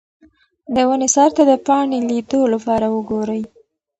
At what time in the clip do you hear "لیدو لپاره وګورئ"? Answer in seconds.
2.09-3.41